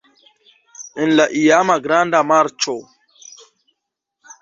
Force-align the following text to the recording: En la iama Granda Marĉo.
En 1.03 1.13
la 1.19 1.27
iama 1.43 1.77
Granda 1.89 2.25
Marĉo. 2.33 2.77